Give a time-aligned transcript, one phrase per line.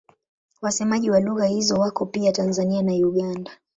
[0.61, 3.51] Wasemaji wa lugha hizo wako pia Tanzania na Uganda.